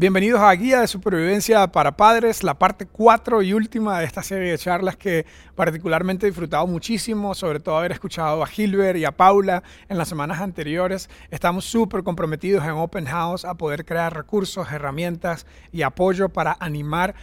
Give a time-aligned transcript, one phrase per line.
[0.00, 4.52] Bienvenidos a Guía de Supervivencia para Padres, la parte 4 y última de esta serie
[4.52, 9.16] de charlas que particularmente he disfrutado muchísimo, sobre todo haber escuchado a Gilbert y a
[9.16, 11.10] Paula en las semanas anteriores.
[11.32, 17.16] Estamos súper comprometidos en Open House a poder crear recursos, herramientas y apoyo para animar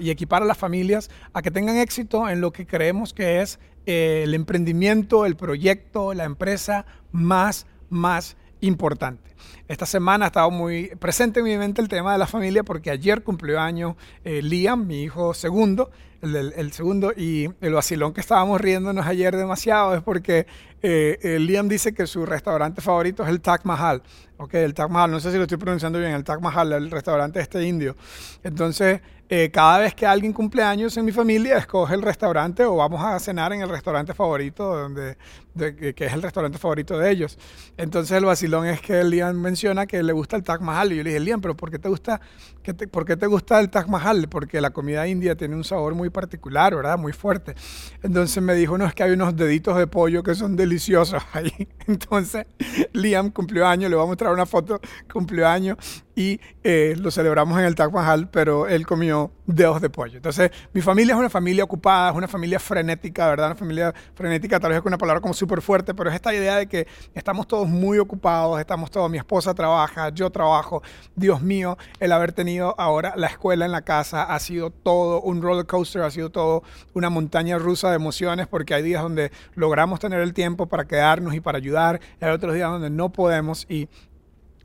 [0.00, 3.60] y equipar a las familias a que tengan éxito en lo que creemos que es
[3.84, 9.34] eh, el emprendimiento, el proyecto, la empresa más, más importante.
[9.68, 12.90] Esta semana ha estado muy presente en mi mente el tema de la familia porque
[12.90, 15.90] ayer cumplió año eh, Liam, mi hijo segundo,
[16.22, 20.46] el, segundo, y el vacilón que estábamos riéndonos ayer demasiado es porque
[20.82, 24.02] eh, Liam dice que su restaurante favorito es el Taj Mahal.
[24.38, 26.90] Ok, el Taj Mahal, no sé si lo estoy pronunciando bien, el Taj Mahal, el
[26.90, 27.96] restaurante este indio.
[28.42, 32.76] Entonces, eh, cada vez que alguien cumple años en mi familia, escoge el restaurante o
[32.76, 35.16] vamos a cenar en el restaurante favorito, donde,
[35.94, 37.38] que es el restaurante favorito de ellos.
[37.78, 40.92] Entonces el vacilón es que Liam menciona que le gusta el Taj Mahal.
[40.92, 42.20] Y yo le dije, Liam, pero ¿por qué te gusta,
[42.90, 44.28] ¿por qué te gusta el Taj Mahal?
[44.28, 46.98] Porque la comida india tiene un sabor muy particular, ¿verdad?
[46.98, 47.54] Muy fuerte.
[48.02, 51.68] Entonces me dijo, no, es que hay unos deditos de pollo que son deliciosos ahí.
[51.86, 52.46] Entonces
[52.92, 55.78] Liam cumplió años, le voy a mostrar una foto, cumplió años
[56.14, 60.16] y eh, lo celebramos en el Taj Mahal, pero él comió dedos de pollo.
[60.16, 63.46] Entonces, mi familia es una familia ocupada, es una familia frenética, ¿verdad?
[63.48, 66.56] Una familia frenética, tal vez con una palabra como súper fuerte, pero es esta idea
[66.56, 70.82] de que estamos todos muy ocupados, estamos todos, mi esposa trabaja, yo trabajo.
[71.14, 75.42] Dios mío, el haber tenido ahora la escuela en la casa ha sido todo un
[75.42, 80.00] roller coaster, ha sido todo una montaña rusa de emociones, porque hay días donde logramos
[80.00, 83.66] tener el tiempo para quedarnos y para ayudar, y hay otros días donde no podemos
[83.68, 83.88] y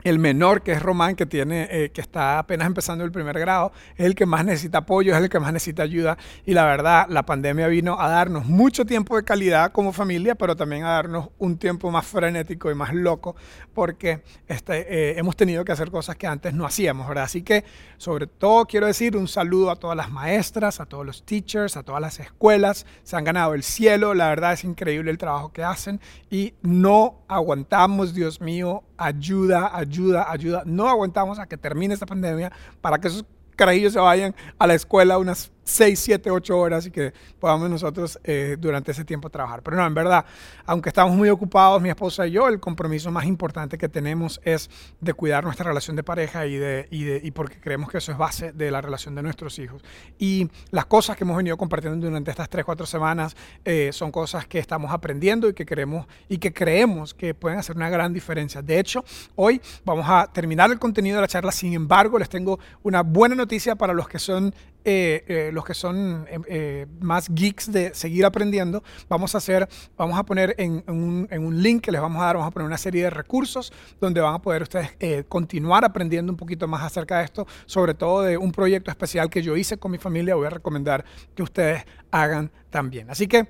[0.04, 3.72] el menor, que es Román, que, tiene, eh, que está apenas empezando el primer grado,
[3.96, 6.16] es el que más necesita apoyo, es el que más necesita ayuda.
[6.44, 10.56] Y la verdad, la pandemia vino a darnos mucho tiempo de calidad como familia, pero
[10.56, 13.36] también a darnos un tiempo más frenético y más loco,
[13.74, 17.24] porque este, eh, hemos tenido que hacer cosas que antes no hacíamos, ¿verdad?
[17.24, 17.64] Así que,
[17.96, 21.82] sobre todo, quiero decir un saludo a todas las maestras, a todos los teachers, a
[21.82, 22.86] todas las escuelas.
[23.02, 26.00] Se han ganado el cielo, la verdad es increíble el trabajo que hacen
[26.30, 30.62] y no aguantamos, Dios mío, ayuda, ayuda, ayuda.
[30.66, 33.24] No aguantamos a que termine esta pandemia para que esos
[33.56, 38.18] carajillos se vayan a la escuela unas 6, 7, 8 horas y que podamos nosotros
[38.24, 39.62] eh, durante ese tiempo trabajar.
[39.62, 40.24] Pero no, en verdad,
[40.66, 44.68] aunque estamos muy ocupados, mi esposa y yo, el compromiso más importante que tenemos es
[45.00, 48.52] de cuidar nuestra relación de pareja y, de, y, porque creemos que eso es base
[48.52, 49.82] de la relación de nuestros hijos.
[50.18, 54.46] Y las cosas que hemos venido compartiendo durante estas 3, 4 semanas eh, son cosas
[54.46, 58.60] que estamos aprendiendo y que queremos y que creemos que pueden hacer una gran diferencia.
[58.60, 59.04] De hecho,
[59.36, 61.52] hoy vamos a terminar el contenido de la charla.
[61.52, 64.54] Sin embargo, les tengo una buena noticia para los que son
[64.84, 69.68] eh, eh, los que son em, eh, más geeks de seguir aprendiendo, vamos a hacer,
[69.96, 72.78] vamos a poner en, un, link que les vamos a dar, vamos a poner una
[72.78, 74.90] serie de recursos donde van a poder ustedes
[75.28, 79.42] continuar aprendiendo un poquito más acerca de esto, sobre todo de un proyecto especial que
[79.42, 81.04] yo hice con mi familia, voy a recomendar
[81.34, 83.10] que ustedes hagan también.
[83.10, 83.48] Así que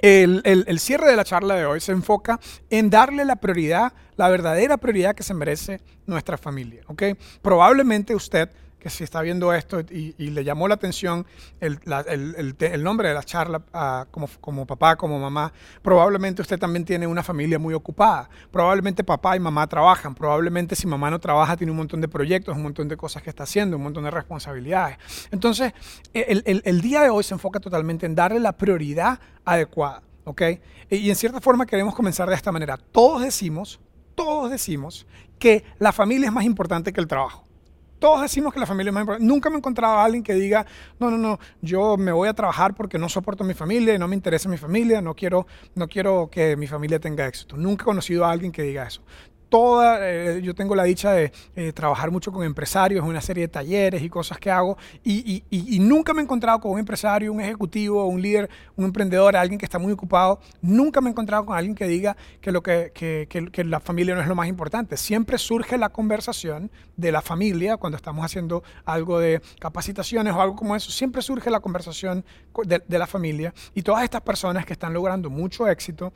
[0.00, 2.38] el, el, cierre de la charla de hoy se enfoca
[2.70, 6.82] en darle la prioridad, la verdadera prioridad que se merece nuestra familia.
[6.86, 7.14] ¿okay?
[7.42, 8.50] Probablemente usted
[8.90, 11.26] si está viendo esto y, le llamó la atención
[11.60, 11.78] el,
[12.82, 15.52] nombre de la charla como, como papá, como mamá,
[15.82, 18.28] probablemente usted también tiene una familia muy ocupada.
[18.50, 20.14] Probablemente papá y mamá trabajan.
[20.14, 23.30] Probablemente si mamá no trabaja tiene un montón de proyectos, un montón de cosas que
[23.30, 24.98] está haciendo, un montón de responsabilidades.
[25.30, 25.72] Entonces,
[26.12, 30.02] el, día de hoy se enfoca totalmente en darle la prioridad adecuada.
[30.90, 32.76] Y en cierta forma queremos comenzar de esta manera.
[32.76, 33.80] Todos decimos,
[34.14, 35.06] todos decimos
[35.38, 37.45] que la familia es más importante que el trabajo.
[37.98, 39.26] Todos decimos que la familia es más importante.
[39.26, 40.66] Nunca me he encontrado a alguien que diga,
[40.98, 44.08] no, no, no, yo me voy a trabajar porque no soporto a mi familia no
[44.08, 47.56] me interesa mi familia, no quiero, no quiero que mi familia tenga éxito.
[47.56, 49.02] Nunca he conocido a alguien que diga eso
[49.48, 53.48] toda, eh, yo tengo la dicha de eh, trabajar mucho con empresarios, una serie de
[53.48, 55.42] talleres y cosas que hago, y,
[55.80, 59.66] nunca me he encontrado con un empresario, un ejecutivo, un líder, un emprendedor, alguien que
[59.66, 63.80] está muy ocupado, nunca me he encontrado con alguien que diga que, lo que, la
[63.80, 64.96] familia no es lo más importante.
[64.96, 70.56] Siempre surge la conversación de la familia cuando estamos haciendo algo de capacitaciones o algo
[70.56, 72.24] como eso, siempre surge la conversación
[72.64, 76.12] de la familia y todas estas personas que están logrando mucho éxito,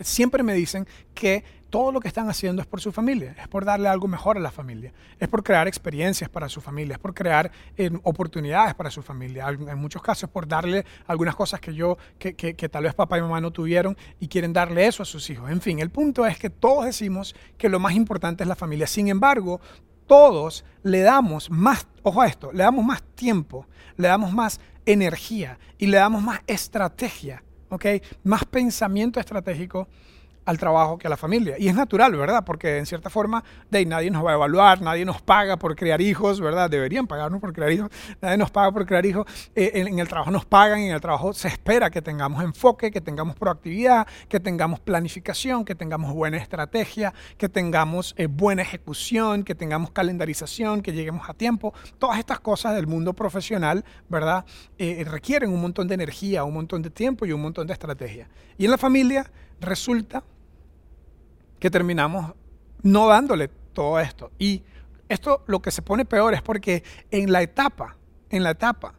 [0.00, 3.64] siempre me dicen que todo lo que están haciendo es por su familia, es por
[3.64, 7.12] darle algo mejor a la familia, es por crear experiencias para su familia, es por
[7.12, 11.98] crear eh, oportunidades para su familia, en muchos casos por darle algunas cosas que yo,
[12.18, 15.28] que, que, tal vez papá y mamá no tuvieron y quieren darle eso a sus
[15.28, 15.50] hijos.
[15.50, 18.86] En fin, el punto es que todos decimos que lo más importante es la familia,
[18.86, 19.60] sin embargo,
[20.06, 23.66] todos le damos más, ojo a esto, le damos más tiempo,
[23.96, 27.86] le damos más energía y le damos más estrategia, ¿ok?
[28.24, 29.88] Más pensamiento estratégico
[30.46, 31.56] al trabajo que a la familia.
[31.58, 32.44] Y es natural, ¿verdad?
[32.44, 36.00] Porque en cierta forma, de nadie nos va a evaluar, nadie nos paga por crear
[36.00, 36.70] hijos, ¿verdad?
[36.70, 37.90] Deberían pagarnos por crear hijos,
[38.22, 39.26] nadie nos paga por crear hijos.
[39.54, 43.00] Eh, en, el trabajo nos pagan, en el trabajo se espera que tengamos enfoque, que
[43.00, 49.56] tengamos proactividad, que tengamos planificación, que tengamos buena estrategia, que tengamos eh, buena ejecución, que
[49.56, 51.74] tengamos calendarización, que lleguemos a tiempo.
[51.98, 54.44] Todas estas cosas del mundo profesional, ¿verdad?
[54.78, 58.28] Eh, requieren un montón de energía, un montón de tiempo y un montón de estrategia.
[58.56, 59.28] Y en la familia
[59.60, 60.22] resulta
[61.58, 62.34] que terminamos
[62.82, 64.30] no dándole todo esto.
[64.38, 64.62] Y
[65.08, 67.96] esto lo que se pone peor es porque en la etapa,
[68.30, 68.94] en la etapa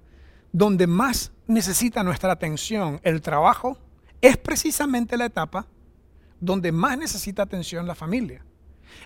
[0.52, 3.78] donde más necesita nuestra atención el trabajo,
[4.22, 5.68] es precisamente la etapa
[6.40, 8.44] donde más necesita atención la familia.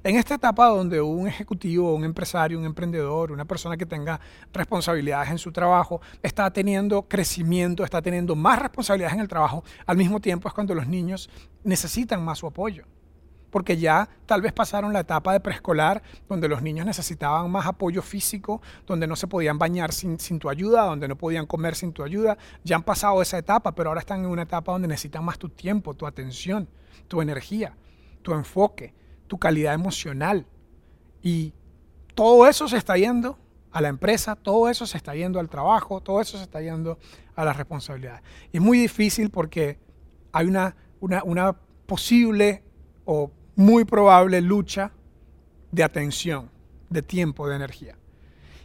[0.03, 4.19] En esta etapa donde un ejecutivo, un empresario, un emprendedor, una persona que tenga
[4.53, 9.97] responsabilidades en su trabajo, está teniendo crecimiento, está teniendo más responsabilidades en el trabajo, al
[9.97, 11.29] mismo tiempo es cuando los niños
[11.63, 12.85] necesitan más su apoyo
[13.51, 18.01] porque ya tal vez pasaron la etapa de preescolar donde los niños necesitaban más apoyo
[18.01, 22.01] físico, donde no se podían bañar sin, tu ayuda, donde no podían comer sin tu
[22.01, 22.37] ayuda.
[22.63, 25.49] Ya han pasado esa etapa, pero ahora están en una etapa donde necesitan más tu
[25.49, 26.67] tiempo, tu atención,
[27.07, 27.75] tu energía,
[28.21, 28.93] tu enfoque,
[29.27, 30.47] tu calidad emocional.
[31.21, 31.53] Y
[32.15, 33.37] todo eso se está yendo
[33.71, 36.97] a la empresa, todo eso se está yendo al trabajo, todo eso se está yendo
[37.35, 38.21] a las responsabilidades.
[38.51, 39.77] Y es muy difícil porque
[40.31, 41.53] hay una, una, una
[41.85, 42.63] posible
[43.05, 44.91] o muy probable lucha
[45.71, 46.49] de atención,
[46.89, 47.95] de tiempo, de energía.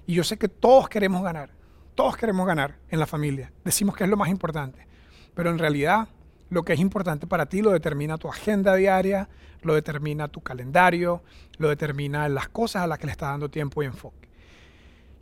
[0.06, 1.50] Y yo sé que todos queremos ganar,
[1.94, 3.52] todos queremos ganar en la familia.
[3.64, 4.86] Decimos que es lo más importante,
[5.34, 6.08] pero en realidad
[6.48, 9.28] lo que es importante para ti lo determina tu agenda diaria,
[9.62, 11.22] lo determina tu calendario,
[11.58, 14.28] lo determina las cosas a las que le estás dando tiempo y enfoque.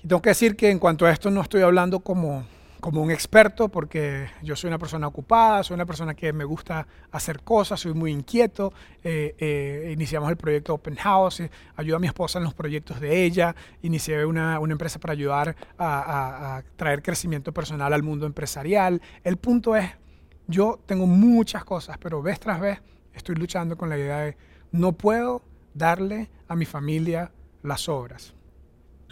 [0.03, 2.45] Y tengo que decir que en cuanto a esto no estoy hablando como
[2.85, 6.87] como un experto porque yo soy una persona ocupada, soy una persona que me gusta
[7.13, 8.75] hacer cosas, soy muy inquieto.
[9.03, 13.01] Eh, eh, iniciamos el proyecto Open House, eh, ayudo a mi esposa en los proyectos
[13.01, 18.27] de ella, inicié una, una empresa para ayudar a, a, traer crecimiento personal al mundo
[18.27, 19.01] empresarial.
[19.23, 19.91] El punto es,
[20.47, 22.83] yo tengo muchas cosas, pero vez tras vez
[23.15, 24.37] estoy luchando con la idea de
[24.73, 25.41] no puedo
[25.73, 27.33] darle a mi familia
[27.63, 28.35] las obras,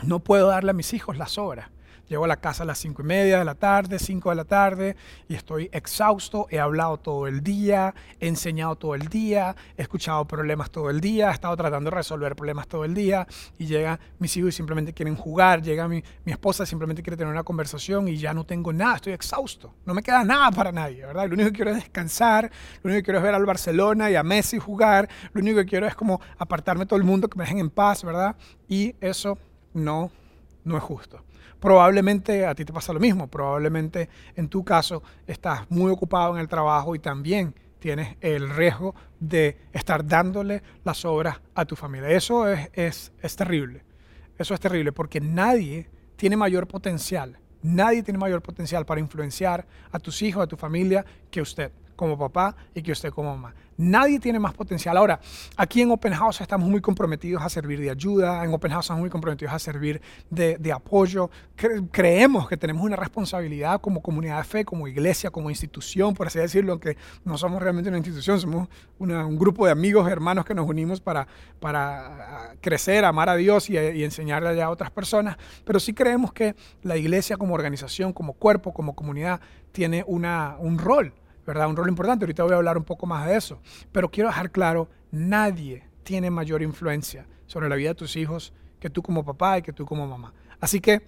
[0.05, 1.71] no puedo darle a mis hijos las obras
[2.13, 4.45] Llego a la casa a las cinco y media de la tarde, 5 de la
[4.45, 4.97] tarde,
[5.29, 6.47] y estoy exhausto.
[6.51, 11.01] He hablado todo el día, he enseñado todo el día, he escuchado problemas todo el
[11.01, 13.27] día, he estado tratando de resolver problemas todo el día.
[13.57, 17.33] Y llega mis hijos y simplemente quieren jugar, llega mi, mi esposa simplemente quiere tener
[17.33, 19.73] una conversación y ya no tengo nada, estoy exhausto.
[19.87, 21.27] No me queda nada para nadie, ¿verdad?
[21.29, 22.51] Lo único que quiero es descansar,
[22.83, 25.67] lo único que quiero es ver al Barcelona y a Messi jugar, lo único que
[25.67, 28.37] quiero es como apartarme todo el mundo, que me dejen en paz, ¿verdad?
[28.69, 29.39] Y eso
[29.73, 30.11] no,
[30.63, 31.25] no es justo
[31.63, 36.41] probablemente a ti te pasa lo mismo, probablemente en tu caso estás muy ocupado en
[36.41, 42.11] el trabajo y también tienes el riesgo de estar dándole las obras a tu familia.
[42.11, 43.85] Eso es, es, es terrible,
[44.37, 50.01] eso es terrible porque nadie tiene mayor potencial, nadie tiene mayor potencial para influenciar a
[50.01, 51.71] tus hijos, a tu familia que usted
[52.03, 53.55] como papá y que usted como mamá.
[53.77, 54.97] Nadie tiene más potencial.
[54.97, 55.21] Ahora,
[55.57, 59.03] aquí en Open House estamos muy comprometidos a servir de ayuda, en Open House estamos
[59.03, 61.31] muy comprometidos a servir de, apoyo.
[61.93, 66.41] creemos que tenemos una responsabilidad como comunidad de fe, como iglesia, como institución, por así
[66.41, 68.69] decirlo, aunque no somos realmente una institución, somos
[68.99, 71.29] un grupo de amigos, hermanos que nos unimos para,
[71.61, 75.37] para crecer, amar a Dios y, enseñarle a otras personas.
[75.65, 79.41] Pero sí creemos que la iglesia como organización, como cuerpo, como comunidad,
[79.71, 81.15] tiene una, un rol
[81.47, 81.69] ¿verdad?
[81.69, 82.25] Un rol importante.
[82.25, 83.61] Ahorita voy a hablar un poco más de eso.
[83.91, 88.91] Pero quiero dejar claro, nadie tiene mayor influencia sobre la vida de tus hijos que
[88.91, 90.33] tú como papá y que tú como mamá.
[90.61, 91.03] Así que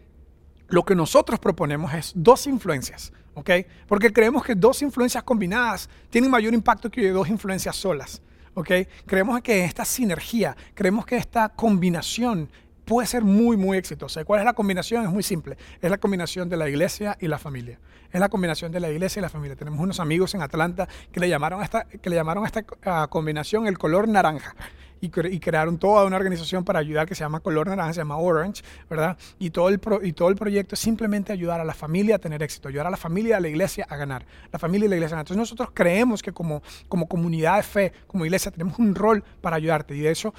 [0.68, 3.50] lo que nosotros proponemos es dos influencias, ¿ok?
[3.86, 8.22] Porque creemos que dos influencias combinadas tienen mayor impacto que dos influencias solas.
[8.54, 8.70] ¿ok?
[9.06, 12.48] Creemos que esta sinergia, creemos que esta combinación
[12.84, 14.24] puede ser muy, muy exitosa.
[14.24, 15.04] ¿Cuál es la combinación?
[15.04, 15.56] Es muy simple.
[15.80, 17.78] Es la combinación de la iglesia y la familia.
[18.12, 19.56] Es la combinación de la iglesia y la familia.
[19.56, 23.08] Tenemos unos amigos en Atlanta que le llamaron a esta, que le llamaron esta ah,
[23.10, 24.54] combinación el color naranja.
[25.00, 28.62] Y, crearon toda una organización para ayudar que se llama Color Naranja, se llama Orange,
[28.88, 29.18] ¿verdad?
[29.38, 32.42] Y todo, el y todo el proyecto es simplemente ayudar a la familia a tener
[32.42, 34.24] éxito, ayudar a la familia a la iglesia a ganar.
[34.50, 35.18] La familia y la iglesia.
[35.18, 39.56] Entonces nosotros creemos que como, como comunidad de fe, como iglesia, tenemos un rol para
[39.56, 39.94] ayudarte.
[39.94, 40.32] Y de eso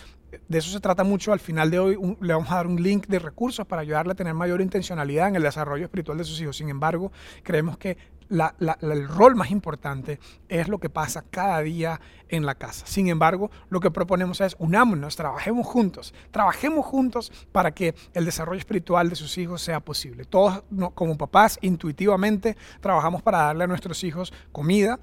[0.48, 1.34] de eso se trata mucho.
[1.34, 4.16] Al final de hoy le vamos a dar un link de recursos para ayudarle a
[4.16, 6.58] tener mayor intencionalidad en el desarrollo espiritual de sus hijos.
[6.58, 7.12] Sin embargo,
[7.44, 7.98] creemos que
[8.30, 12.86] el rol más importante es lo que pasa cada día en la casa.
[12.88, 18.60] Sin embargo, lo que proponemos es unámonos, trabajemos juntos, trabajemos juntos para que el desarrollo
[18.60, 20.26] espiritual de sus hijos sea posible.
[20.26, 20.64] Todos
[20.96, 25.00] como papás intuitivamente trabajamos para darle a nuestros hijos comida,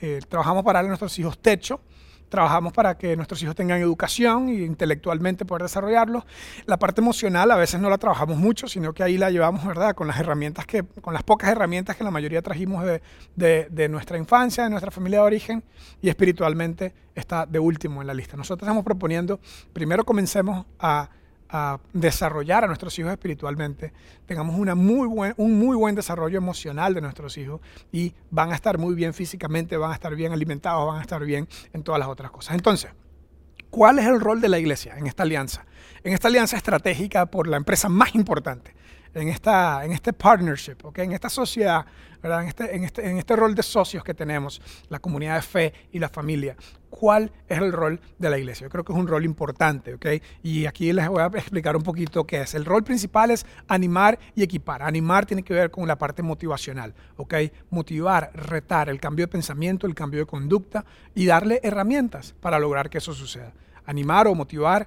[0.00, 1.80] eh, trabajamos para darle a nuestros hijos techo,
[2.28, 6.24] trabajamos para que nuestros hijos tengan educación e intelectualmente poder desarrollarlos.
[6.66, 9.94] La parte emocional a veces no la trabajamos mucho, sino que ahí la llevamos, ¿verdad?
[9.94, 13.00] Con las herramientas que, con las pocas herramientas que la mayoría trajimos de,
[13.70, 15.64] de nuestra infancia, de nuestra familia de origen,
[16.02, 18.36] y espiritualmente está de último en la lista.
[18.36, 19.40] Nosotros estamos proponiendo,
[19.72, 21.08] primero comencemos a
[21.48, 23.92] a desarrollar a nuestros hijos espiritualmente,
[24.26, 27.60] tengamos una muy buen, un muy buen desarrollo emocional de nuestros hijos
[27.92, 31.24] y van a estar muy bien físicamente, van a estar bien alimentados, van a estar
[31.24, 32.54] bien en todas las otras cosas.
[32.54, 32.90] Entonces,
[33.70, 35.64] ¿cuál es el rol de la iglesia en esta alianza?
[36.02, 38.74] En esta alianza estratégica por la empresa más importante
[39.14, 41.04] en, esta, en este partnership, ¿okay?
[41.04, 41.84] en esta sociedad,
[42.22, 42.42] ¿verdad?
[42.42, 45.74] En, este, en, este, en este rol de socios que tenemos, la comunidad de fe
[45.92, 46.56] y la familia.
[46.90, 48.66] ¿Cuál es el rol de la iglesia?
[48.66, 50.06] Yo creo que es un rol importante, ¿ok?
[50.44, 52.54] Y aquí les voy a explicar un poquito qué es.
[52.54, 54.82] El rol principal es animar y equipar.
[54.82, 57.34] Animar tiene que ver con la parte motivacional, ¿ok?
[57.70, 62.88] Motivar, retar el cambio de pensamiento, el cambio de conducta y darle herramientas para lograr
[62.88, 63.52] que eso suceda.
[63.86, 64.86] Animar o motivar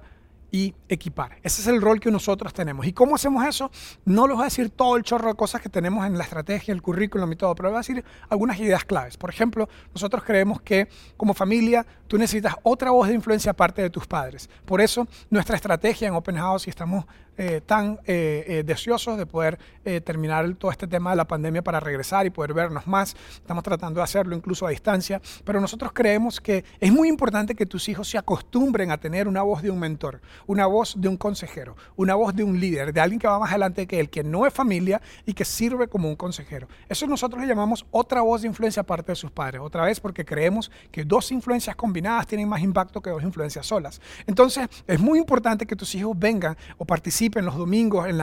[0.50, 1.36] y equipar.
[1.42, 2.86] Ese es el rol que nosotros tenemos.
[2.86, 3.70] ¿Y cómo hacemos eso?
[4.04, 6.72] No les voy a decir todo el chorro de cosas que tenemos en la estrategia,
[6.72, 9.16] el currículum y todo, pero les voy a decir algunas ideas claves.
[9.16, 13.90] Por ejemplo, nosotros creemos que como familia tú necesitas otra voz de influencia aparte de
[13.90, 14.48] tus padres.
[14.64, 17.04] Por eso nuestra estrategia en Open House, y estamos
[17.40, 19.58] eh, tan eh, eh, deseosos de poder
[20.04, 23.16] terminar todo este tema de la pandemia para regresar y poder vernos más.
[23.36, 27.64] Estamos tratando de hacerlo incluso a distancia, pero nosotros creemos que es muy importante que
[27.64, 31.16] tus hijos se acostumbren a tener una voz de un mentor, una voz de un
[31.16, 34.22] consejero, una voz de un líder, de alguien que va más adelante que él, que
[34.22, 36.68] no es familia y que sirve como un consejero.
[36.86, 39.62] Eso nosotros le llamamos otra voz de influencia aparte de sus padres.
[39.62, 44.02] Otra vez porque creemos que dos influencias combinadas tienen más impacto que dos influencias solas.
[44.26, 48.18] Entonces, es muy importante que tus hijos vengan o participen en los domingos en,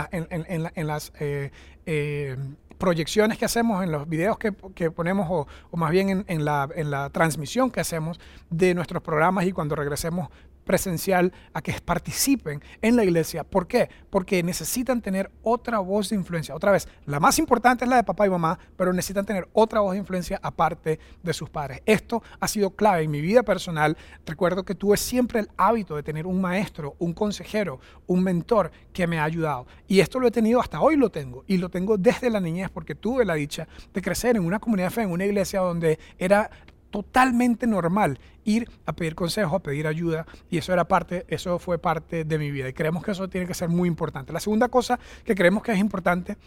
[0.88, 1.52] las eh,
[1.86, 2.38] eh,
[2.78, 4.52] proyecciones que hacemos, en los videos que,
[4.92, 8.20] ponemos o, más bien en la transmisión que hacemos
[8.50, 10.30] de nuestros programas y cuando regresemos
[10.66, 13.44] presencial a que participen en la iglesia.
[13.44, 13.90] ¿Por qué?
[14.10, 16.56] Porque necesitan tener otra voz de influencia.
[16.56, 19.80] Otra vez, la más importante es la de papá y mamá, pero necesitan tener otra
[19.80, 21.82] voz de influencia aparte de sus padres.
[21.86, 23.96] Esto ha sido clave en mi vida personal.
[24.26, 29.08] Recuerdo que tuve siempre el hábito de tener un maestro, un consejero, un mentor que
[29.08, 29.68] me ha ayudado.
[29.88, 31.44] Y esto lo he tenido hasta hoy lo tengo.
[31.48, 34.88] Y lo tengo desde la niñez porque tuve la dicha de crecer en una comunidad
[34.88, 36.50] de fe, en una iglesia donde era
[36.96, 41.78] totalmente normal ir a pedir consejo, a pedir ayuda y eso era parte, eso fue
[41.78, 44.32] parte de mi vida y creemos que eso tiene que ser muy importante.
[44.32, 46.38] La segunda cosa que creemos que es importante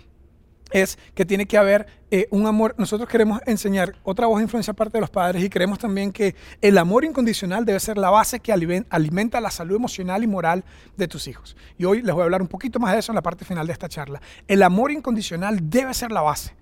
[0.71, 2.75] es que tiene que haber eh, un amor.
[2.79, 6.35] Nosotros queremos enseñar otra voz de influencia parte de los padres y creemos también que
[6.63, 10.65] el amor incondicional debe ser la base que alimenta la salud emocional y moral
[10.97, 11.59] de tus hijos.
[11.77, 13.67] Y hoy les voy a hablar un poquito más de eso en la parte final
[13.67, 14.23] de esta charla.
[14.47, 16.55] El amor incondicional debe ser la base.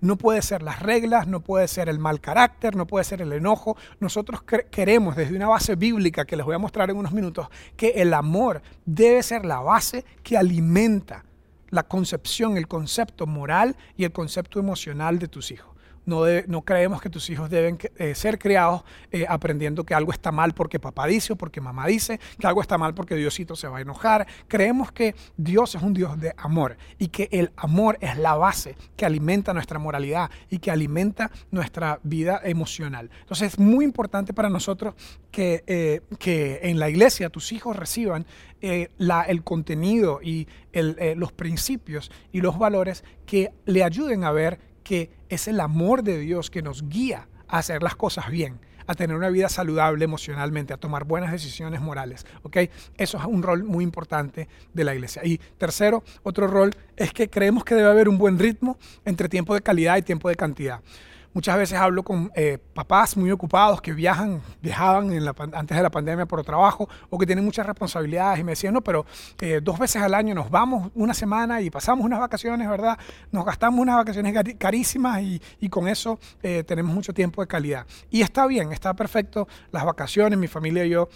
[0.00, 3.32] No puede ser las reglas, no puede ser el mal carácter, no puede ser el
[3.32, 3.76] enojo.
[4.00, 7.90] Nosotros queremos desde una base bíblica que les voy a mostrar en unos minutos que
[7.96, 11.24] el amor debe ser la base que alimenta
[11.70, 15.71] la concepción, el concepto moral y el concepto emocional de tus hijos.
[16.04, 18.82] No, creemos que tus hijos deben eh, ser criados
[19.12, 22.60] eh, aprendiendo que algo está mal porque papá dice o porque mamá dice, que algo
[22.60, 24.26] está mal porque Diosito se va a enojar.
[24.48, 28.74] Creemos que Dios es un Dios de amor y que el amor es la base
[28.96, 33.08] que alimenta nuestra moralidad y que alimenta nuestra vida emocional.
[33.20, 34.94] Entonces es muy importante para nosotros
[35.30, 36.00] que, eh,
[36.62, 38.26] en la iglesia tus hijos reciban
[38.60, 45.48] el contenido y los principios y los valores que le ayuden a ver que es
[45.48, 49.30] el amor de Dios que nos guía a hacer las cosas bien, a tener una
[49.30, 52.26] vida saludable emocionalmente, a tomar buenas decisiones morales.
[52.98, 55.24] Eso es un rol muy importante de la iglesia.
[55.24, 59.54] Y tercero, otro rol es que creemos que debe haber un buen ritmo entre tiempo
[59.54, 60.80] de calidad y tiempo de cantidad.
[61.34, 65.10] Muchas veces hablo con eh, papás muy ocupados que viajan, viajaban
[65.54, 68.82] antes de la pandemia por trabajo o que tienen muchas responsabilidades y me decían, no,
[68.82, 69.06] pero
[69.40, 72.98] eh, dos veces al año nos vamos una semana y pasamos unas vacaciones, ¿verdad?
[73.30, 77.86] Nos gastamos unas vacaciones carísimas y, con eso eh, tenemos mucho tiempo de calidad.
[78.10, 81.08] Y está bien, está perfecto las vacaciones, mi familia y yo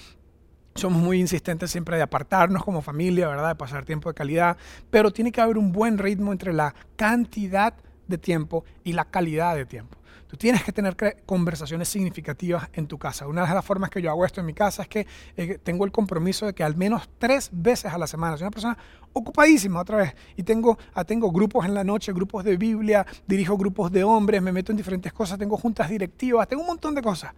[0.77, 3.49] somos muy insistentes siempre de apartarnos como familia, ¿verdad?
[3.49, 4.57] De pasar tiempo de calidad,
[4.89, 7.75] pero tiene que haber un buen ritmo entre la cantidad
[8.07, 9.99] de tiempo y la calidad de tiempo.
[10.27, 13.29] Tú tienes que tener conversaciones significativas en tu casa.
[13.29, 15.07] Una de las formas que yo hago esto en mi casa es que
[15.37, 18.51] eh, tengo el compromiso de que al menos tres veces a la semana, soy una
[18.51, 18.79] persona
[19.13, 23.91] ocupadísima otra vez, y tengo, tengo grupos en la noche, grupos de Biblia, dirijo grupos
[23.93, 27.33] de hombres, me meto en diferentes cosas, tengo juntas directivas, tengo un montón de cosas.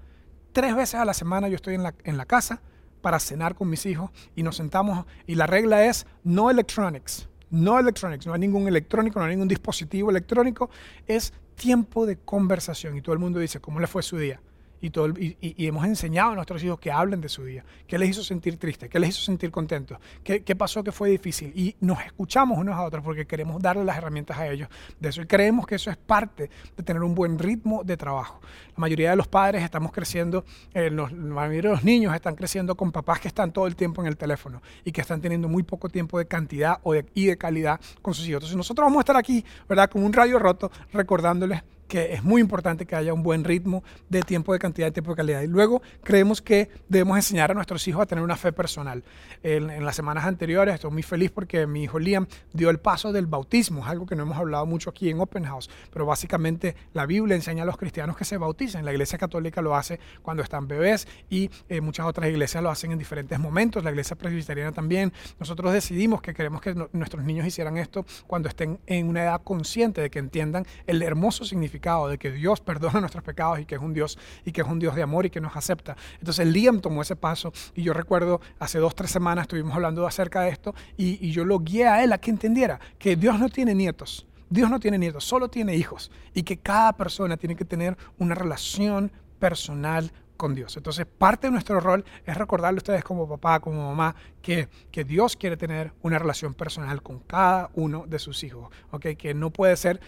[0.53, 2.61] Tres veces a la semana yo estoy en la, en la casa
[3.01, 7.79] para cenar con mis hijos y nos sentamos y la regla es no electronics no
[7.79, 10.71] electronics, no hay ningún electrónico, no hay ningún dispositivo electrónico,
[11.07, 12.97] es tiempo de conversación.
[12.97, 14.41] Y todo el mundo dice, ¿cómo le fue su día?
[14.81, 18.11] Y, todo y, hemos enseñado a nuestros hijos que hablen de su día, qué les
[18.11, 21.53] hizo sentir triste, qué les hizo sentir contentos, qué, pasó que fue difícil.
[21.55, 24.69] Y nos escuchamos unos a otros porque queremos darle las herramientas a ellos
[24.99, 25.23] de eso.
[25.23, 28.41] Y creemos que eso es parte de tener un buen ritmo de trabajo.
[28.77, 30.45] La mayoría de los padres estamos creciendo,
[30.75, 33.77] eh, los, la mayoría de los niños están creciendo con papás que están todo el
[33.77, 36.81] tiempo en el teléfono y que están teniendo muy poco tiempo de cantidad
[37.15, 38.39] y de calidad con sus hijos.
[38.39, 39.91] Entonces nosotros vamos a estar aquí, ¿verdad?
[39.91, 44.23] Con un radio roto recordándoles que es muy importante que haya un buen ritmo de
[44.23, 45.43] tiempo de cantidad y tiempo de calidad.
[45.43, 49.03] Y luego creemos que debemos enseñar a nuestros hijos a tener una fe personal.
[49.43, 53.27] En, las semanas anteriores estoy muy feliz porque mi hijo Liam dio el paso del
[53.27, 57.07] bautismo, es algo que no hemos hablado mucho aquí en Open House, pero básicamente la
[57.07, 58.85] Biblia enseña a los cristianos que se bauticen.
[58.85, 62.93] La Iglesia Católica lo hace cuando están bebés y eh, muchas otras iglesias lo hacen
[62.93, 65.13] en diferentes momentos, la Iglesia Presbiteriana también.
[65.41, 70.01] Nosotros decidimos que queremos que nuestros niños hicieran esto cuando estén en una edad consciente
[70.01, 71.45] de que entiendan el hermoso
[71.79, 74.67] significado de que Dios perdona nuestros pecados y que es un Dios y que es
[74.67, 75.97] un Dios de amor y que nos acepta.
[76.19, 80.43] Entonces Liam tomó ese paso y yo recuerdo hace dos, tres semanas estuvimos hablando acerca
[80.43, 83.49] de esto y, y yo lo guié a él a que entendiera que Dios no
[83.49, 84.27] tiene nietos.
[84.51, 88.35] Dios no tiene nietos, solo tiene hijos y que cada persona tiene que tener una
[88.35, 90.75] relación personal con Dios.
[90.79, 95.05] Entonces, parte de nuestro rol es recordarle a ustedes como papá, como mamá, que, que
[95.05, 99.09] Dios quiere tener una relación personal con cada uno de sus hijos, ¿ok?
[99.19, 100.01] Que no puede ser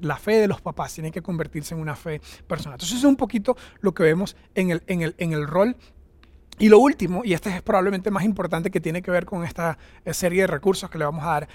[0.00, 2.76] la fe de los papás, tiene que convertirse en una fe personal.
[2.76, 5.76] Entonces, es un poquito lo que vemos en el, en el, en el rol
[6.58, 9.76] y lo último, y este es probablemente más importante que tiene que ver con esta
[10.06, 11.48] eh, serie de recursos que le vamos a dar,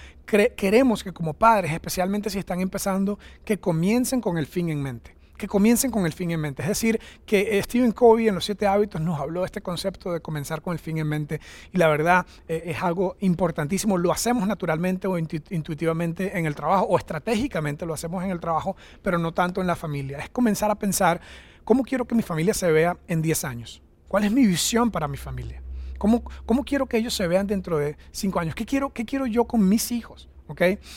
[0.54, 5.21] queremos que como padres, especialmente si están empezando, que comiencen con el fin en mente
[5.42, 6.62] que comiencen con el fin en mente.
[6.62, 10.20] Es decir, que Stephen Covey en los siete hábitos nos habló de este concepto de
[10.20, 11.40] comenzar con el fin en mente
[11.72, 13.98] y la verdad eh, es algo importantísimo.
[13.98, 18.76] Lo hacemos naturalmente o intuitivamente en el trabajo o estratégicamente lo hacemos en el trabajo,
[19.02, 20.18] pero no tanto en la familia.
[20.18, 21.20] Es comenzar a pensar
[21.64, 23.82] cómo quiero que mi familia se vea en 10 años.
[24.06, 25.60] ¿Cuál es mi visión para mi familia?
[25.98, 28.54] ¿Cómo, ¿Cómo, quiero que ellos se vean dentro de cinco años?
[28.54, 30.28] ¿Qué quiero, ¿Qué quiero yo con mis hijos?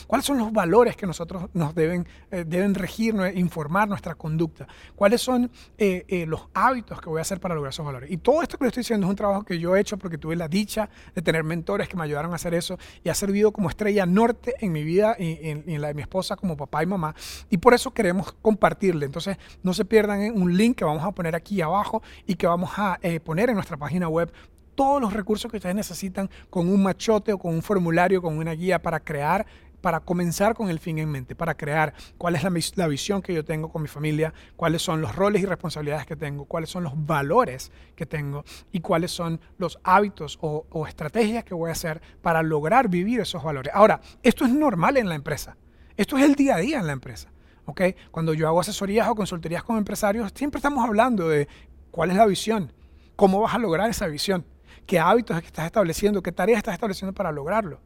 [0.06, 4.66] ¿Cuáles son los valores que nosotros nos deben, eh, deben regir, informar nuestra conducta?
[4.94, 8.10] ¿Cuáles son eh, eh, los hábitos que voy a hacer para lograr esos valores?
[8.10, 10.18] Y todo esto que le estoy diciendo es un trabajo que yo he hecho porque
[10.18, 13.52] tuve la dicha de tener mentores que me ayudaron a hacer eso y ha servido
[13.52, 16.86] como estrella norte en mi vida y, en, la de mi esposa como papá y
[16.86, 17.14] mamá.
[17.50, 19.06] Y por eso queremos compartirle.
[19.06, 22.70] Entonces, no se pierdan un link que vamos a poner aquí abajo y que vamos
[22.76, 24.32] a poner en nuestra página web
[24.76, 28.52] todos los recursos que ustedes necesitan con un machote o con un formulario, con una
[28.52, 29.44] guía para crear
[29.80, 32.42] para comenzar con el fin en mente, para crear cuál es
[32.76, 36.16] la, visión que yo tengo con mi familia, cuáles son los roles y responsabilidades que
[36.16, 41.44] tengo, cuáles son los valores que tengo y cuáles son los hábitos o, o estrategias
[41.44, 43.72] que voy a hacer para lograr vivir esos valores.
[43.72, 45.56] Ahora, esto es normal en la empresa,
[45.96, 47.30] esto es el día a día en la empresa.
[47.66, 47.94] ¿okay?
[48.10, 51.46] Cuando yo hago asesorías o consultorías con empresarios, siempre estamos hablando de
[51.92, 52.72] cuál es la visión,
[53.14, 54.44] cómo vas a lograr esa visión
[54.86, 57.80] qué hábitos estás estableciendo, qué tareas estás estableciendo para lograrlo.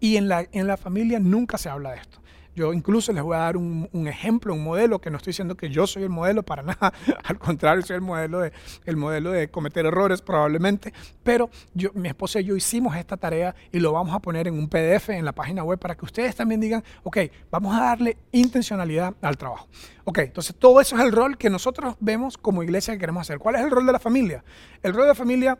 [0.00, 2.24] Y en la, en la familia nunca se habla de esto.
[2.56, 5.70] Yo incluso les voy a dar un, ejemplo, un modelo, que no estoy diciendo que
[5.70, 6.92] yo soy el modelo para nada,
[7.24, 8.52] al contrario, soy el modelo de,
[8.84, 13.54] el modelo de cometer errores probablemente, pero yo, mi esposa y yo hicimos esta tarea
[13.72, 16.36] y lo vamos a poner en un PDF en la página web para que ustedes
[16.36, 17.18] también digan, ok,
[17.50, 19.68] vamos a darle intencionalidad al trabajo.
[20.04, 23.38] Ok, entonces todo eso es el rol que nosotros vemos como iglesia que queremos hacer.
[23.38, 24.44] ¿Cuál es el rol de la familia?
[24.82, 25.58] El rol de la familia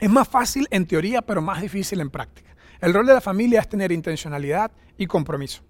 [0.00, 2.54] es más fácil en teoría, pero más difícil en práctica.
[2.80, 5.62] El rol de la familia es tener intencionalidad y compromiso.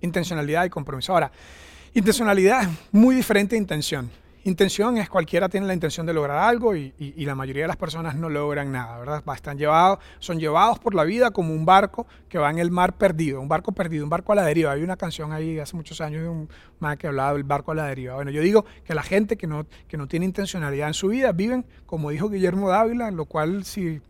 [0.00, 1.12] Intencionalidad y compromiso.
[1.12, 1.30] Ahora,
[1.92, 4.10] intencionalidad es muy diferente a intención.
[4.46, 8.14] Intención es cualquiera tiene la intención de lograr algo y, la mayoría de las personas
[8.14, 9.24] no logran nada, ¿verdad?
[9.34, 12.92] Están llevados, son llevados por la vida como un barco que va en el mar
[12.98, 14.72] perdido, un barco perdido, un barco a la deriva.
[14.72, 17.74] Hay una canción ahí hace muchos años de un man que hablaba del barco a
[17.74, 18.16] la deriva.
[18.16, 21.32] Bueno, yo digo que la gente que no, que no tiene intencionalidad en su vida
[21.32, 24.02] viven, como dijo Guillermo Dávila, lo cual si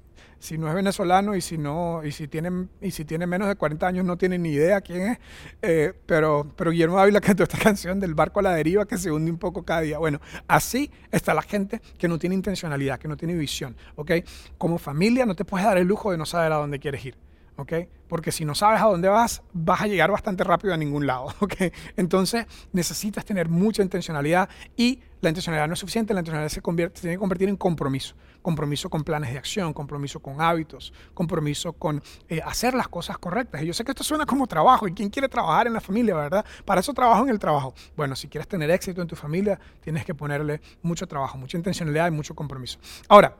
[0.44, 3.56] si no es venezolano y si no y si tiene y si tiene menos de
[3.56, 5.18] 40 años no tiene ni idea quién es
[5.62, 9.10] eh, pero pero Guillermo Ávila cantó esta canción del barco a la deriva que se
[9.10, 13.08] hunde un poco cada día bueno así está la gente que no tiene intencionalidad que
[13.08, 14.12] no tiene visión ¿ok?
[14.58, 17.16] como familia no te puedes dar el lujo de no saber a dónde quieres ir
[17.56, 17.72] ¿ok?
[18.08, 21.26] Porque si no sabes a dónde vas, vas a llegar bastante rápido a ningún lado,
[21.40, 21.54] ¿ok?
[21.96, 26.60] Entonces necesitas tener mucha intencionalidad y la intencionalidad no es suficiente, la intencionalidad se,
[27.00, 28.14] tiene que convertir en compromiso.
[28.42, 33.62] Compromiso con planes de acción, compromiso con hábitos, compromiso con eh, hacer las cosas correctas.
[33.62, 36.14] Y yo sé que esto suena como trabajo, y quién quiere trabajar en la familia,
[36.14, 36.44] ¿verdad?
[36.64, 37.74] Para eso trabajo en el trabajo.
[37.96, 42.08] Bueno, si quieres tener éxito en tu familia, tienes que ponerle mucho trabajo, mucha intencionalidad
[42.08, 42.78] y mucho compromiso.
[43.08, 43.34] Ahora,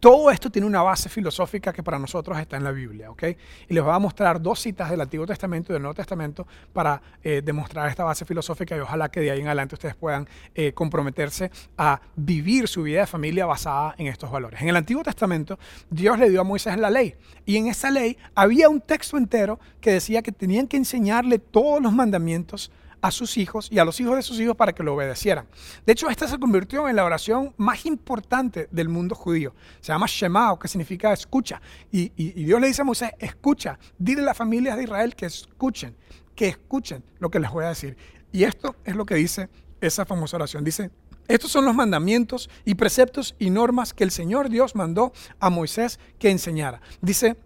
[0.00, 3.22] todo esto tiene una base filosófica que para nosotros está en la Biblia, ¿ok?
[3.68, 7.00] Y les voy a mostrar dos citas del Antiguo Testamento y del Nuevo Testamento para
[7.22, 10.72] eh, demostrar esta base filosófica y ojalá que de ahí en adelante ustedes puedan eh,
[10.72, 14.62] comprometerse a vivir su vida de familia basada en estos valores.
[14.62, 15.58] En el Antiguo Testamento,
[15.90, 19.60] Dios le dio a Moisés la ley y en esa ley había un texto entero
[19.82, 24.00] que decía que tenían que enseñarle todos los mandamientos a sus hijos y a los
[24.00, 25.46] hijos de sus hijos para que lo obedecieran.
[25.86, 29.54] De hecho, esta se convirtió en la oración más importante del mundo judío.
[29.80, 31.60] Se llama Shema, que significa escucha.
[31.90, 32.08] Y,
[32.42, 35.96] Dios le dice a Moisés, escucha, dile a las familias de Israel que escuchen,
[36.34, 37.96] que escuchen lo que les voy a decir.
[38.32, 39.48] Y esto es lo que dice
[39.80, 40.64] esa famosa oración.
[40.64, 40.90] Dice,
[41.28, 46.00] estos son los mandamientos y preceptos y normas que el Señor Dios mandó a Moisés
[46.18, 46.80] que enseñara.
[47.00, 47.36] Dice,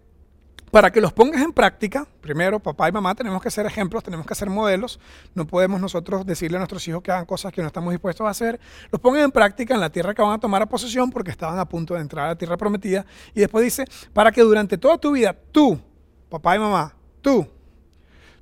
[0.75, 4.25] para que los pongas en práctica, primero papá y mamá tenemos que ser ejemplos, tenemos
[4.25, 4.99] que ser modelos,
[5.33, 8.31] no podemos nosotros decirle a nuestros hijos que hagan cosas que no estamos dispuestos a
[8.31, 8.59] hacer,
[8.91, 11.57] los pongan en práctica en la tierra que van a tomar a posesión porque estaban
[11.59, 13.05] a punto de entrar a la tierra prometida.
[13.33, 15.79] Y después dice, para que durante toda tu vida, tú,
[16.27, 17.47] papá y mamá, tú,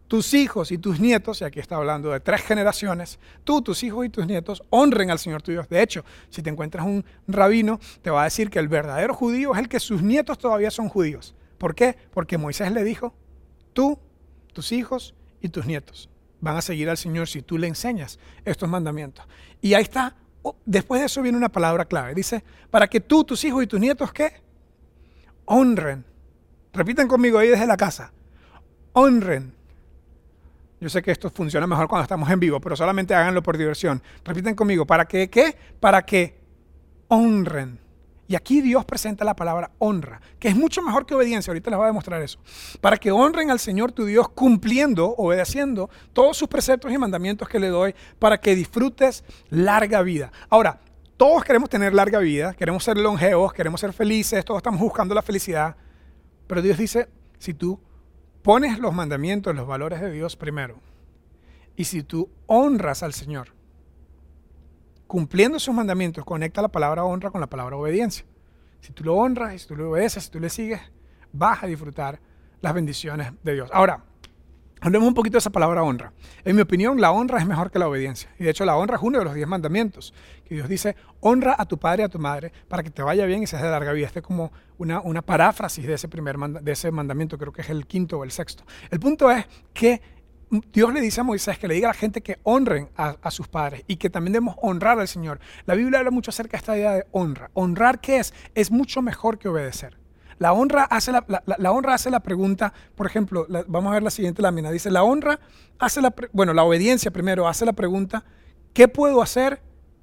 [0.08, 4.08] tus hijos y tus nietos, y aquí está hablando de tres generaciones, tú, tus hijos
[4.08, 5.70] y tus nietos honren al Señor tu Dios.
[5.70, 9.54] De hecho, si te encuentras un rabino, te va a decir que el verdadero judío
[9.54, 11.36] es el que sus nietos todavía son judíos.
[11.58, 11.98] ¿Por qué?
[12.12, 13.14] Porque Moisés le dijo,
[13.74, 14.00] tú,
[14.54, 16.10] tus hijos y tus nietos
[16.44, 19.26] van a seguir al Señor si tú le enseñas estos mandamientos.
[19.62, 20.16] Y ahí está,
[20.66, 22.14] después de eso viene una palabra clave.
[22.14, 24.42] Dice, para que tú, tus hijos y tus nietos, ¿qué?
[25.46, 26.04] Honren.
[26.74, 28.12] Repiten conmigo ahí desde la casa.
[28.92, 29.54] Honren.
[30.82, 34.04] Yo sé que esto funciona mejor cuando estamos en vivo, pero solamente háganlo por diversión.
[34.26, 35.56] Repiten conmigo, ¿para que qué?
[35.80, 36.38] Para que
[37.08, 37.80] honren
[38.28, 41.52] y aquí Dios presenta la palabra honra, que es mucho mejor que obediencia.
[41.52, 42.40] Ahorita les voy a demostrar eso.
[42.80, 47.60] Para que honren al Señor tu Dios cumpliendo, obedeciendo todos sus preceptos y mandamientos que
[47.60, 50.32] le doy, para que disfrutes larga vida.
[50.50, 50.80] Ahora,
[51.18, 55.22] todos queremos tener larga vida, queremos ser longevos, queremos ser felices, todos estamos buscando la
[55.22, 55.76] felicidad.
[56.48, 57.10] Pero Dios dice,
[57.40, 57.80] si tú
[58.42, 60.80] pones los mandamientos, los valores de Dios primero,
[61.76, 63.50] y si tú honras al Señor,
[65.14, 68.26] cumpliendo sus mandamientos, conecta la palabra honra con la palabra obediencia.
[68.82, 70.82] Si tú lo honras, si tú lo obedeces, si tú le sigues,
[71.32, 72.20] vas a disfrutar
[72.62, 73.70] las bendiciones de Dios.
[73.72, 74.06] Ahora,
[74.82, 76.14] hablemos un poquito de esa palabra honra.
[76.44, 78.32] En mi opinión, la honra es mejor que la obediencia.
[78.40, 80.16] Y de hecho, la honra es uno de los diez mandamientos.
[80.46, 83.28] Que Dios dice, honra a tu padre y a tu madre para que te vaya
[83.28, 84.08] bien y seas de larga vida.
[84.08, 87.70] Este es como una, una paráfrasis de ese, primer de ese mandamiento, creo que es
[87.70, 88.64] el quinto o el sexto.
[88.90, 89.46] El punto es
[89.76, 90.02] que
[90.72, 93.48] Dios le dice a Moisés que le diga a la gente que honren a, sus
[93.48, 95.40] padres y que también debemos honrar al Señor.
[95.66, 97.50] La Biblia habla mucho acerca de esta idea de honra.
[97.54, 98.34] ¿Honrar qué es?
[98.54, 99.98] Es mucho mejor que obedecer.
[100.38, 104.42] La honra hace la, honra hace la pregunta, por ejemplo, vamos a ver la siguiente
[104.42, 104.70] lámina.
[104.70, 105.40] Dice, la honra
[105.80, 108.24] hace la, bueno, la obediencia primero hace la pregunta,
[108.74, 109.62] ¿qué puedo hacer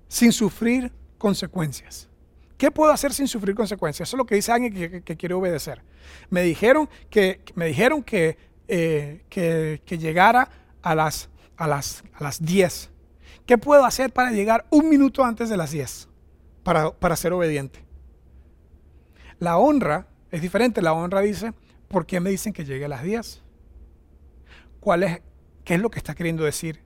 [0.08, 2.08] sin sufrir consecuencias?
[2.56, 4.08] ¿Qué puedo hacer sin sufrir consecuencias?
[4.08, 5.82] Eso es lo que dice alguien que, que quiere obedecer.
[6.28, 10.48] Me dijeron que, me dijeron que eh, que, llegara
[10.82, 12.90] a las, a, las, a las 10.
[13.46, 16.08] ¿Qué puedo hacer para llegar un minuto antes de las 10?
[16.62, 17.84] Para, para ser obediente.
[19.40, 20.82] La honra es diferente.
[20.82, 21.52] La honra dice,
[21.88, 23.42] ¿por qué me dicen que llegue a las 10?
[24.78, 25.20] ¿Cuál es,
[25.64, 26.80] ¿Qué es lo que está queriendo decir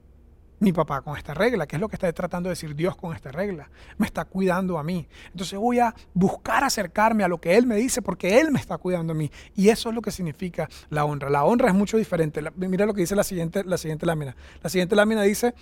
[0.64, 1.66] mi papá con esta regla?
[1.66, 3.70] ¿Qué es lo que está tratando de decir Dios con esta regla?
[3.98, 5.06] Me está cuidando a mí.
[5.30, 8.78] Entonces voy a buscar acercarme a lo que Él me dice porque Él me está
[8.78, 9.30] cuidando a mí.
[9.54, 11.30] Y eso es lo que significa la honra.
[11.30, 12.42] La honra es mucho diferente.
[12.56, 14.34] mira lo que dice la siguiente, la siguiente lámina.
[14.62, 15.54] La siguiente lámina dice,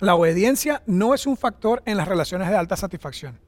[0.00, 3.38] la obediencia no es un factor en las relaciones de alta satisfacción.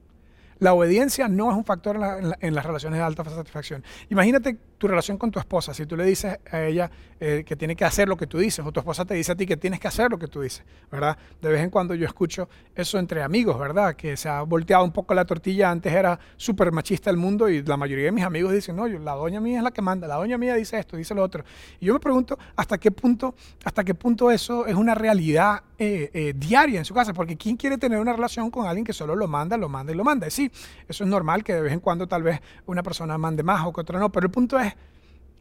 [0.59, 1.99] La obediencia no es un factor
[2.39, 3.83] en, las relaciones de alta satisfacción.
[4.09, 5.73] Imagínate tu relación con tu esposa.
[5.73, 8.65] Si tú le dices a ella eh, que tiene que hacer lo que tú dices,
[8.65, 10.65] o tu esposa te dice a ti que tienes que hacer lo que tú dices,
[10.91, 11.17] ¿verdad?
[11.41, 13.95] De vez en cuando yo escucho eso entre amigos, ¿verdad?
[13.95, 15.71] Que se ha volteado un poco la tortilla.
[15.71, 19.13] Antes era súper machista el mundo y la mayoría de mis amigos dicen, no, la
[19.13, 21.45] doña mía es la que manda, la doña mía dice esto, dice lo otro.
[21.79, 26.11] Y yo me pregunto hasta qué punto, hasta qué punto eso es una realidad eh,
[26.13, 29.15] eh, diaria en su casa, porque ¿quién quiere tener una relación con alguien que solo
[29.15, 30.29] lo manda, lo manda y lo manda?
[30.29, 30.51] Sí,
[30.89, 33.71] eso es normal que de vez en cuando tal vez una persona mande más o
[33.71, 34.72] que otra no, pero el punto es,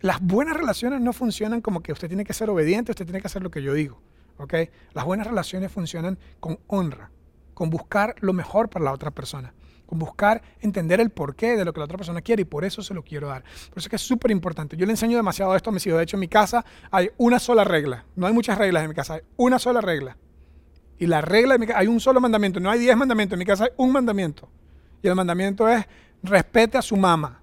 [0.02, 3.26] las buenas relaciones no funcionan como que usted tiene que ser obediente, usted tiene que
[3.26, 4.00] hacer lo que yo digo,
[4.36, 4.54] ¿ok?
[4.92, 7.10] Las buenas relaciones funcionan con honra,
[7.54, 9.54] con buscar lo mejor para la otra persona
[9.92, 12.82] con buscar entender el porqué de lo que la otra persona quiere y por eso
[12.82, 13.42] se lo quiero dar.
[13.42, 14.74] Por eso es que es súper importante.
[14.74, 15.98] Yo le enseño demasiado esto a mis hijos.
[15.98, 18.06] De hecho, en mi casa hay una sola regla.
[18.16, 20.16] No hay muchas reglas en mi casa, hay una sola regla.
[20.98, 23.40] Y la regla de mi casa, hay un solo mandamiento, no hay diez mandamientos, en
[23.40, 24.48] mi casa hay un mandamiento.
[25.02, 25.84] Y el mandamiento es,
[26.22, 27.41] respete a su mamá,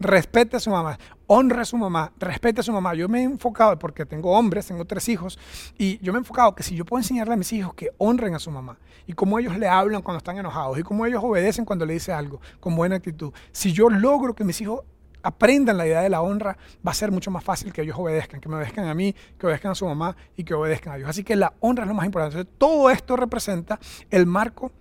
[0.00, 2.94] respete a su mamá, honre a su mamá, respete a su mamá.
[2.94, 5.38] Yo me he enfocado, porque tengo hombres, tengo tres hijos,
[5.78, 8.34] y yo me he enfocado que si yo puedo enseñarle a mis hijos que honren
[8.34, 11.64] a su mamá, y cómo ellos le hablan cuando están enojados, y cómo ellos obedecen
[11.64, 14.80] cuando le dice algo, con buena actitud, si yo logro que mis hijos
[15.22, 18.40] aprendan la idea de la honra, va a ser mucho más fácil que ellos obedezcan,
[18.40, 21.10] que me obedezcan a mí, que obedezcan a su mamá y que obedezcan a Dios.
[21.10, 22.46] Así que la honra es lo más importante.
[22.56, 23.78] todo esto representa
[24.10, 24.72] el marco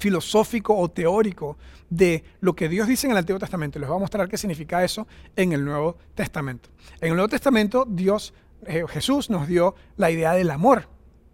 [0.00, 1.58] filosófico o teórico
[1.90, 3.78] de lo que Dios dice en el Antiguo Testamento.
[3.78, 6.70] Les voy a mostrar qué significa eso en el Nuevo Testamento.
[7.00, 8.32] En el Nuevo Testamento, Dios,
[8.66, 10.88] eh, Jesús nos dio la idea del amor.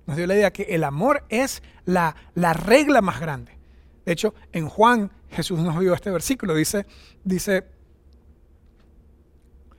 [0.07, 3.57] Nos dio la idea que el amor es la, la regla más grande.
[4.05, 6.55] De hecho, en Juan, Jesús nos dio este versículo.
[6.55, 6.87] Dice,
[7.23, 7.65] dice,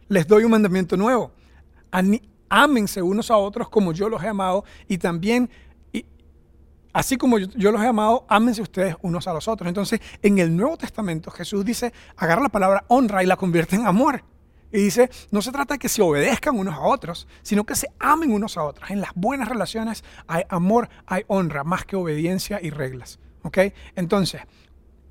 [0.07, 1.33] les doy un mandamiento nuevo.
[2.49, 5.49] Ámense unos a otros como yo los he amado y también
[6.97, 9.67] Así como yo, los he amado, ámense ustedes unos a los otros.
[9.67, 13.85] Entonces, en el Nuevo Testamento, Jesús dice, agarra la palabra honra y la convierte en
[13.85, 14.23] amor.
[14.71, 17.87] Y dice, no se trata de que se obedezcan unos a otros, sino que se
[17.99, 18.89] amen unos a otros.
[18.89, 23.19] En las buenas relaciones hay amor, hay honra, más que obediencia y reglas.
[23.43, 23.59] ¿Ok?
[23.95, 24.41] Entonces,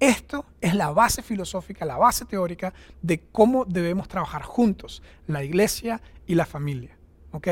[0.01, 6.03] esto es la base filosófica, la base teórica de cómo debemos trabajar juntos, la iglesia
[6.27, 6.99] y la familia.
[7.31, 7.47] ¿Ok?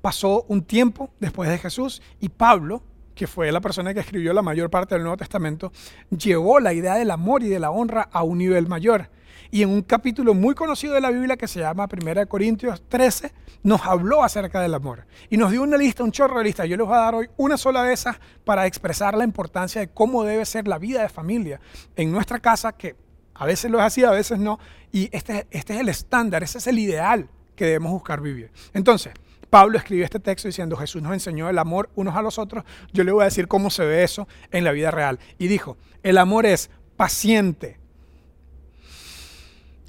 [0.00, 2.82] Pasó un tiempo después de Jesús y Pablo
[3.22, 5.70] que fue la persona que escribió la mayor parte del Nuevo Testamento,
[6.10, 9.10] llevó la idea del amor y de la honra a un nivel mayor.
[9.52, 13.32] Y en un capítulo muy conocido de la Biblia que se llama 1 Corintios 13,
[13.62, 15.06] nos habló acerca del amor.
[15.30, 16.68] Y nos dio una lista, un chorro de listas.
[16.68, 19.86] Yo les voy a dar hoy una sola de esas para expresar la importancia de
[19.86, 21.60] cómo debe ser la vida de familia
[21.94, 22.96] en nuestra casa, que
[23.34, 24.58] a veces lo es así, a veces no.
[24.90, 28.50] Y este, este es el estándar, ese es el ideal que debemos buscar vivir.
[28.74, 29.12] Entonces,
[29.52, 32.64] Pablo escribió este texto diciendo, Jesús nos enseñó el amor unos a los otros.
[32.94, 35.18] Yo le voy a decir cómo se ve eso en la vida real.
[35.36, 37.78] Y dijo, el amor es paciente.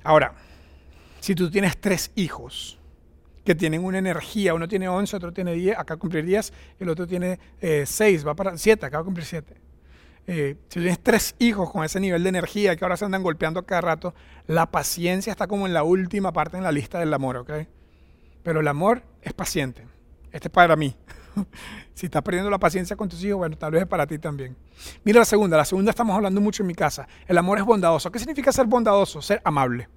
[0.04, 0.34] Ahora,
[1.22, 2.78] si tú tienes tres hijos
[3.46, 7.08] que tienen una energía, uno tiene 11, otro tiene 10, acá cumplir 10, el otro
[7.08, 9.56] tiene 6, eh, va para 7, acá va a cumplir 7.
[10.28, 13.64] Eh, si tienes tres hijos con ese nivel de energía que ahora se andan golpeando
[13.64, 14.14] cada rato,
[14.46, 17.52] la paciencia está como en la última parte en la lista del amor, ¿ok?
[18.44, 19.88] Pero el amor es paciente.
[20.32, 20.96] Este es para mí.
[21.94, 24.56] si estás perdiendo la paciencia con tus hijos, bueno, tal vez es para ti también.
[25.04, 25.58] Mira la segunda.
[25.58, 27.08] La segunda estamos hablando mucho en mi casa.
[27.28, 28.12] El amor es bondadoso.
[28.12, 29.22] ¿Qué significa ser bondadoso?
[29.22, 29.88] Ser amable.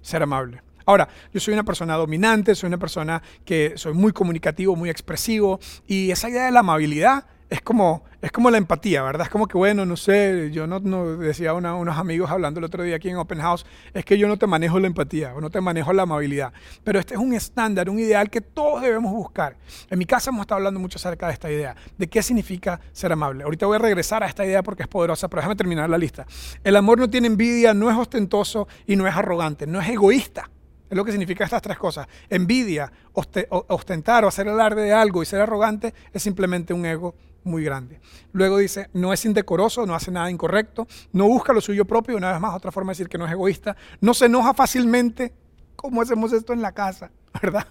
[0.00, 0.62] Ser amable.
[0.86, 5.58] Ahora, yo soy una persona dominante, soy una persona que soy muy comunicativo, muy expresivo,
[5.84, 9.26] y esa idea de la amabilidad es como, es como la empatía, ¿verdad?
[9.26, 12.64] Es como que, bueno, no sé, yo no, no decía a unos amigos hablando el
[12.64, 15.40] otro día aquí en Open House, es que yo no te manejo la empatía o
[15.40, 16.52] no te manejo la amabilidad.
[16.82, 19.56] Pero este es un estándar, un ideal que todos debemos buscar.
[19.90, 23.12] En mi casa hemos estado hablando mucho acerca de esta idea, de qué significa ser
[23.12, 23.44] amable.
[23.44, 26.26] Ahorita voy a regresar a esta idea porque es poderosa, pero déjame terminar la lista.
[26.64, 30.50] El amor no tiene envidia, no es ostentoso y no es arrogante, no es egoísta.
[30.88, 32.06] Es lo que significa estas tres cosas.
[32.28, 37.14] Envidia, ostentar o hacer alarde de algo y ser arrogante es simplemente un ego
[37.46, 38.00] muy grande.
[38.32, 42.32] Luego dice, no es indecoroso, no hace nada incorrecto, no busca lo suyo propio, una
[42.32, 45.32] vez más, otra forma de decir que no es egoísta, no se enoja fácilmente,
[45.76, 47.10] como hacemos esto en la casa,
[47.42, 47.66] ¿verdad?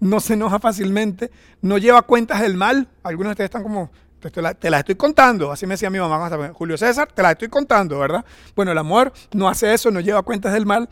[0.00, 4.42] No se enoja fácilmente, no lleva cuentas del mal, algunos de ustedes están como, te,
[4.42, 7.48] la, te las estoy contando, así me decía mi mamá, Julio César, te las estoy
[7.48, 8.24] contando, ¿verdad?
[8.54, 10.88] Bueno, el amor no hace eso, no lleva cuentas del mal,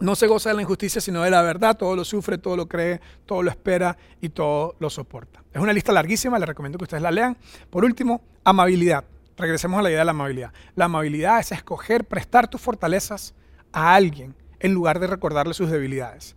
[0.00, 1.76] no se goza de la injusticia, sino de la verdad.
[1.76, 5.42] Todo lo sufre, todo lo cree, todo lo espera y todo lo soporta.
[5.52, 7.36] Es una lista larguísima, les recomiendo que ustedes la lean.
[7.68, 9.04] Por último, amabilidad.
[9.36, 10.52] Regresemos a la idea de la amabilidad.
[10.74, 13.34] La amabilidad es escoger prestar tus fortalezas
[13.72, 16.34] a alguien en lugar de recordarle sus debilidades.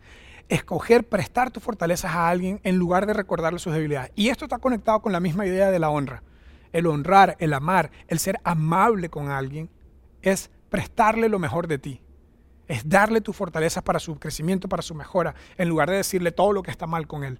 [0.50, 4.12] Escoger prestar tus fortalezas a alguien en lugar de recordarle sus debilidades.
[4.16, 6.22] Y esto está conectado con la misma idea de la honra.
[6.74, 9.70] El honrar, el amar, el ser amable con alguien
[10.22, 12.03] es prestarle lo mejor de ti
[12.68, 16.54] es darle tus fortalezas para su crecimiento, para su mejora, en lugar de decirle todo
[16.54, 17.40] lo que está mal con él.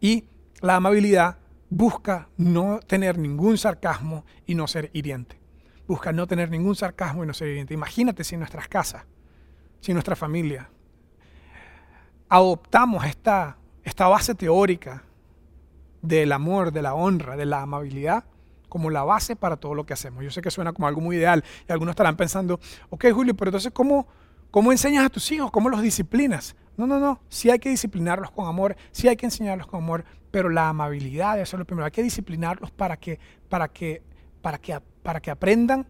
[0.00, 0.24] Y
[0.60, 5.38] la amabilidad busca no tener ningún sarcasmo y no ser hiriente.
[5.86, 7.74] Busca no tener ningún sarcasmo y no ser hiriente.
[7.74, 9.04] Imagínate si nuestras casas,
[9.80, 10.70] si en nuestra familia,
[12.28, 15.04] adoptamos esta, esta base teórica
[16.00, 18.24] del amor, de la honra, de la amabilidad,
[18.68, 20.24] como la base para todo lo que hacemos.
[20.24, 22.58] Yo sé que suena como algo muy ideal y algunos estarán pensando,
[22.90, 24.08] ok Julio, pero entonces ¿cómo,
[24.54, 25.50] ¿Cómo enseñas a tus hijos?
[25.50, 26.54] ¿Cómo los disciplinas?
[26.76, 27.18] No, no, no.
[27.28, 31.40] Sí hay que disciplinarlos con amor, sí hay que enseñarlos con amor, pero la amabilidad,
[31.40, 31.86] es lo primero.
[31.86, 34.00] Hay que disciplinarlos para que, para que,
[34.40, 35.84] para que, para que aprendan,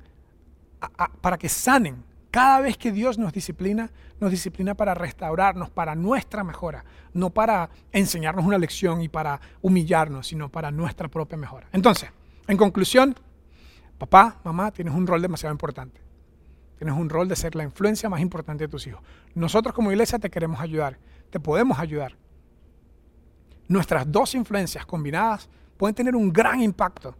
[1.21, 2.03] para que sanen.
[2.31, 7.69] Cada vez que Dios nos disciplina, nos disciplina para restaurarnos, para nuestra mejora, no para
[7.93, 11.69] enseñarnos una lección y para humillarnos, sino para nuestra propia mejora.
[11.71, 12.09] Entonces,
[12.49, 13.15] en conclusión,
[13.99, 16.04] papá, mamá, tienes un rol demasiado importante
[16.79, 19.03] Tienes un rol de ser la influencia más importante de tus hijos.
[19.35, 20.99] Nosotros como iglesia te queremos ayudar,
[21.31, 22.17] te podemos ayudar.
[23.69, 27.17] Nuestras dos influencias combinadas pueden tener un gran impacto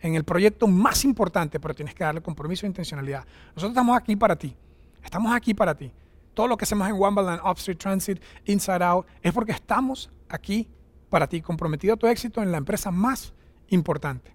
[0.00, 3.24] en el proyecto más importante, pero tienes que darle compromiso e intencionalidad.
[3.48, 4.56] Nosotros estamos aquí para ti.
[5.02, 5.92] Estamos aquí para ti.
[6.34, 10.68] Todo lo que hacemos en Wambaland, Upstreet Transit, Inside Out, es porque estamos aquí
[11.08, 13.34] para ti, comprometido a tu éxito en la empresa más
[13.68, 14.32] importante.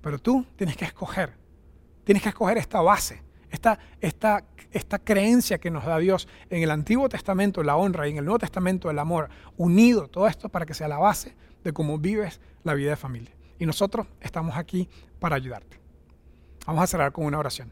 [0.00, 1.32] Pero tú tienes que escoger,
[2.04, 3.22] tienes que escoger esta base,
[3.54, 8.10] esta, esta, esta creencia que nos da Dios en el Antiguo Testamento, la honra, y
[8.10, 11.72] en el Nuevo Testamento, el amor, unido, todo esto para que sea la base de
[11.72, 13.32] cómo vives la vida de familia.
[13.58, 14.88] Y nosotros estamos aquí
[15.20, 15.78] para ayudarte.
[16.66, 17.70] Vamos a cerrar con una oración.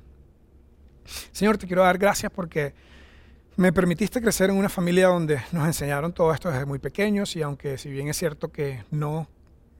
[1.32, 2.74] Señor, te quiero dar gracias porque
[3.56, 7.42] me permitiste crecer en una familia donde nos enseñaron todo esto desde muy pequeños y
[7.42, 9.28] aunque si bien es cierto que no,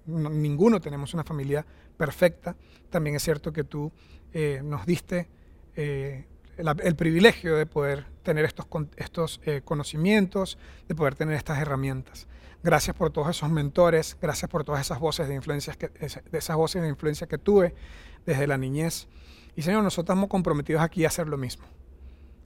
[0.07, 1.65] ninguno tenemos una familia
[1.97, 2.57] perfecta,
[2.91, 3.93] también es cierto que tú
[4.33, 5.29] eh, nos diste
[5.77, 10.59] eh, el, privilegio de poder tener estos, estos eh, conocimientos,
[10.89, 12.27] de poder tener estas herramientas.
[12.63, 15.91] Gracias por todos esos mentores, gracias por todas esas voces de influencia que,
[16.33, 17.75] esas voces de influencia que tuve
[18.25, 19.09] desde la niñez.
[19.57, 21.65] Y Señor, nosotros estamos comprometidos aquí a hacer lo mismo,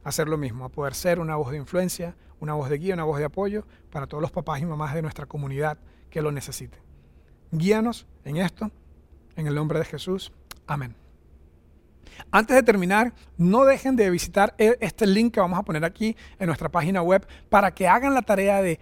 [0.05, 2.95] a hacer lo mismo, a poder ser una voz de influencia, una voz de guía,
[2.95, 5.79] una voz de apoyo para todos los papás y mamás de nuestra comunidad
[6.11, 6.81] que lo necesiten.
[7.51, 8.71] Guíanos en esto,
[9.37, 10.33] en el nombre de Jesús.
[10.67, 11.06] Amén.
[12.31, 16.17] Antes de terminar, no dejen de visitar e, este link que vamos a poner aquí
[16.39, 18.79] en nuestra página web para que hagan la tarea de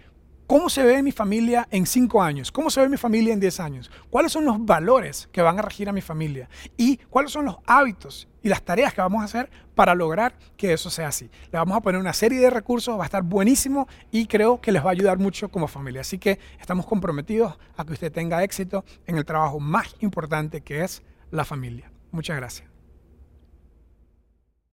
[0.47, 2.51] ¿Cómo se ve mi familia en cinco años?
[2.51, 3.89] ¿Cómo se ve mi familia en 10 años?
[4.11, 6.47] ¿Cuáles son los valores que van a regir a mi familia?
[6.77, 10.71] ¿Y cuáles son los hábitos y las tareas que vamos a hacer para lograr que
[10.71, 11.31] eso sea así?
[11.51, 14.71] Le vamos a poner una serie de recursos, va a estar buenísimo y creo que
[14.71, 16.01] les va a ayudar mucho como familia.
[16.01, 20.83] Así que estamos comprometidos a que usted tenga éxito en el trabajo más importante que
[20.83, 21.91] es la familia.
[22.11, 22.74] Muchas gracias.